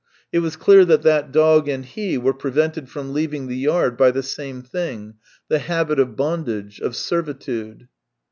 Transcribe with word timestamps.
It 0.31 0.39
was 0.39 0.55
clear 0.55 0.83
that 0.85 1.03
that 1.03 1.31
dog 1.31 1.69
and 1.69 1.85
he 1.85 2.17
were 2.17 2.33
prevented 2.33 2.89
from 2.89 3.13
leaving 3.13 3.45
the 3.45 3.55
yard 3.55 3.97
by 3.97 4.09
the 4.09 4.23
same 4.23 4.63
thing; 4.63 5.17
the 5.47 5.59
habit 5.59 5.99
of 5.99 6.15
bondage, 6.15 6.79
of 6.79 6.95
servitude. 6.95 7.87